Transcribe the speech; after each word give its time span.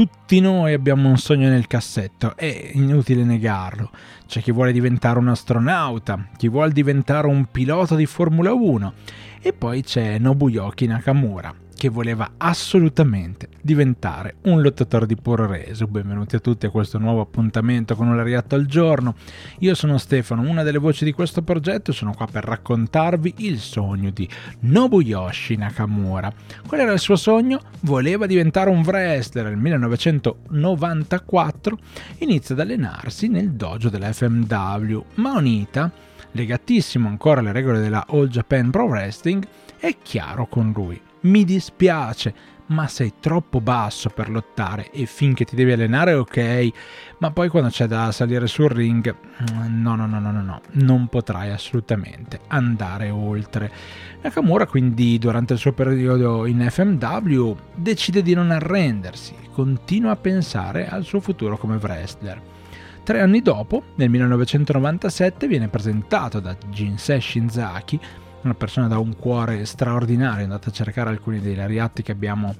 tutti 0.00 0.40
noi 0.40 0.72
abbiamo 0.72 1.10
un 1.10 1.18
sogno 1.18 1.50
nel 1.50 1.66
cassetto, 1.66 2.34
è 2.34 2.70
inutile 2.72 3.22
negarlo. 3.22 3.90
C'è 4.26 4.40
chi 4.40 4.50
vuole 4.50 4.72
diventare 4.72 5.18
un 5.18 5.28
astronauta, 5.28 6.28
chi 6.38 6.48
vuole 6.48 6.72
diventare 6.72 7.26
un 7.26 7.44
pilota 7.50 7.96
di 7.96 8.06
Formula 8.06 8.54
1 8.54 8.94
e 9.42 9.52
poi 9.52 9.82
c'è 9.82 10.18
Nobuyuki 10.18 10.86
Nakamura 10.86 11.54
che 11.80 11.88
voleva 11.88 12.32
assolutamente 12.36 13.48
diventare 13.62 14.34
un 14.42 14.60
lottatore 14.60 15.06
di 15.06 15.16
puro 15.16 15.46
reso. 15.46 15.86
Benvenuti 15.86 16.36
a 16.36 16.38
tutti 16.38 16.66
a 16.66 16.70
questo 16.70 16.98
nuovo 16.98 17.22
appuntamento 17.22 17.96
con 17.96 18.06
un 18.06 18.16
lariatto 18.16 18.54
al 18.54 18.66
giorno. 18.66 19.14
Io 19.60 19.74
sono 19.74 19.96
Stefano, 19.96 20.42
una 20.42 20.62
delle 20.62 20.76
voci 20.76 21.06
di 21.06 21.12
questo 21.12 21.40
progetto, 21.40 21.92
sono 21.92 22.12
qua 22.12 22.26
per 22.30 22.44
raccontarvi 22.44 23.36
il 23.38 23.60
sogno 23.60 24.10
di 24.10 24.28
Nobuyoshi 24.58 25.56
Nakamura. 25.56 26.30
Qual 26.66 26.80
era 26.80 26.92
il 26.92 26.98
suo 26.98 27.16
sogno? 27.16 27.62
Voleva 27.80 28.26
diventare 28.26 28.68
un 28.68 28.82
wrestler. 28.84 29.46
Nel 29.46 29.56
1994 29.56 31.78
inizia 32.18 32.54
ad 32.54 32.60
allenarsi 32.60 33.28
nel 33.28 33.52
dojo 33.52 33.88
della 33.88 34.12
FMW, 34.12 35.02
ma 35.14 35.32
Onita, 35.32 35.90
legatissimo 36.32 37.08
ancora 37.08 37.40
alle 37.40 37.52
regole 37.52 37.80
della 37.80 38.04
All 38.06 38.28
Japan 38.28 38.68
Pro 38.68 38.84
Wrestling, 38.84 39.46
è 39.78 39.96
chiaro 40.02 40.46
con 40.46 40.72
lui 40.74 41.08
mi 41.22 41.44
dispiace, 41.44 42.34
ma 42.70 42.86
sei 42.86 43.14
troppo 43.20 43.60
basso 43.60 44.10
per 44.10 44.30
lottare 44.30 44.90
e 44.90 45.06
finché 45.06 45.44
ti 45.44 45.56
devi 45.56 45.72
allenare 45.72 46.14
ok, 46.14 46.70
ma 47.18 47.30
poi 47.30 47.48
quando 47.48 47.68
c'è 47.68 47.86
da 47.86 48.12
salire 48.12 48.46
sul 48.46 48.68
ring, 48.68 49.14
mm, 49.52 49.82
no, 49.82 49.96
no, 49.96 50.06
no, 50.06 50.20
no, 50.20 50.30
no, 50.30 50.42
no, 50.42 50.60
non 50.72 51.08
potrai 51.08 51.50
assolutamente 51.50 52.40
andare 52.48 53.10
oltre. 53.10 53.70
Nakamura 54.22 54.66
quindi 54.66 55.18
durante 55.18 55.54
il 55.54 55.58
suo 55.58 55.72
periodo 55.72 56.46
in 56.46 56.66
FMW 56.70 57.56
decide 57.74 58.22
di 58.22 58.34
non 58.34 58.50
arrendersi, 58.50 59.34
continua 59.52 60.12
a 60.12 60.16
pensare 60.16 60.88
al 60.88 61.04
suo 61.04 61.20
futuro 61.20 61.58
come 61.58 61.76
wrestler. 61.76 62.40
Tre 63.02 63.20
anni 63.20 63.40
dopo, 63.40 63.82
nel 63.96 64.10
1997, 64.10 65.48
viene 65.48 65.68
presentato 65.68 66.38
da 66.38 66.54
Jinsei 66.68 67.20
Shinzaki 67.20 67.98
una 68.42 68.54
persona 68.54 68.88
da 68.88 68.98
un 68.98 69.16
cuore 69.16 69.64
straordinario, 69.64 70.44
andate 70.44 70.70
a 70.70 70.72
cercare 70.72 71.10
alcuni 71.10 71.40
dei 71.40 71.54
lariati 71.54 72.02
abbiamo, 72.10 72.54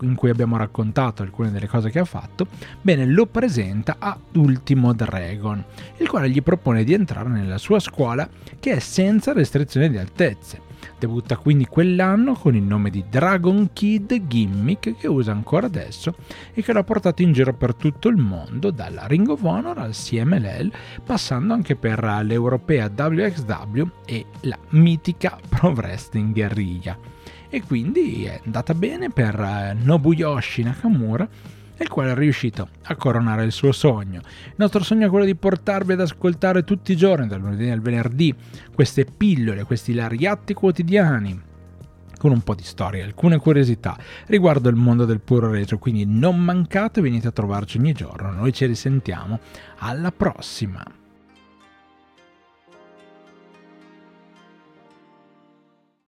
in 0.00 0.14
cui 0.14 0.30
abbiamo 0.30 0.56
raccontato 0.56 1.22
alcune 1.22 1.50
delle 1.50 1.66
cose 1.66 1.90
che 1.90 1.98
ha 1.98 2.04
fatto, 2.04 2.46
bene, 2.80 3.06
lo 3.06 3.26
presenta 3.26 3.96
a 3.98 4.16
Ultimo 4.34 4.92
Dragon, 4.92 5.62
il 5.96 6.08
quale 6.08 6.30
gli 6.30 6.42
propone 6.42 6.84
di 6.84 6.92
entrare 6.92 7.28
nella 7.28 7.58
sua 7.58 7.80
scuola 7.80 8.28
che 8.58 8.72
è 8.72 8.78
senza 8.78 9.32
restrizioni 9.32 9.90
di 9.90 9.98
altezze. 9.98 10.67
Debutta 10.98 11.36
quindi 11.36 11.66
quell'anno 11.66 12.34
con 12.34 12.54
il 12.54 12.62
nome 12.62 12.90
di 12.90 13.04
Dragon 13.08 13.70
Kid 13.72 14.26
Gimmick 14.26 14.96
che 14.96 15.06
usa 15.06 15.32
ancora 15.32 15.66
adesso 15.66 16.14
e 16.54 16.62
che 16.62 16.72
l'ha 16.72 16.84
portato 16.84 17.22
in 17.22 17.32
giro 17.32 17.52
per 17.54 17.74
tutto 17.74 18.08
il 18.08 18.16
mondo, 18.16 18.70
dalla 18.70 19.06
Ring 19.06 19.28
of 19.28 19.42
Honor 19.42 19.78
al 19.78 19.92
CMLL, 19.92 20.72
passando 21.04 21.52
anche 21.54 21.76
per 21.76 22.02
l'europea 22.22 22.90
WXW 22.94 23.82
e 24.04 24.26
la 24.42 24.58
mitica 24.70 25.38
Pro 25.48 25.70
Wrestling 25.70 26.32
Guerriglia. 26.32 26.98
E 27.48 27.62
quindi 27.62 28.24
è 28.24 28.40
andata 28.44 28.74
bene 28.74 29.08
per 29.10 29.76
Nobuyoshi 29.80 30.62
Nakamura 30.62 31.28
il 31.78 31.88
quale 31.88 32.12
è 32.12 32.14
riuscito 32.14 32.68
a 32.84 32.96
coronare 32.96 33.44
il 33.44 33.52
suo 33.52 33.72
sogno. 33.72 34.20
Il 34.46 34.54
nostro 34.56 34.82
sogno 34.82 35.06
è 35.06 35.10
quello 35.10 35.24
di 35.24 35.34
portarvi 35.34 35.92
ad 35.92 36.00
ascoltare 36.00 36.64
tutti 36.64 36.92
i 36.92 36.96
giorni, 36.96 37.26
dal 37.26 37.40
lunedì 37.40 37.68
al 37.68 37.80
venerdì, 37.80 38.34
queste 38.74 39.04
pillole, 39.04 39.64
questi 39.64 39.94
lariatti 39.94 40.54
quotidiani 40.54 41.46
con 42.18 42.32
un 42.32 42.42
po' 42.42 42.56
di 42.56 42.64
storia, 42.64 43.04
alcune 43.04 43.38
curiosità 43.38 43.96
riguardo 44.26 44.68
il 44.68 44.74
mondo 44.74 45.04
del 45.04 45.20
puro 45.20 45.50
regio, 45.50 45.78
quindi 45.78 46.04
non 46.04 46.36
mancate, 46.42 47.00
venite 47.00 47.28
a 47.28 47.32
trovarci 47.32 47.78
ogni 47.78 47.92
giorno, 47.92 48.32
noi 48.32 48.52
ci 48.52 48.66
risentiamo, 48.66 49.38
alla 49.78 50.10
prossima! 50.10 50.97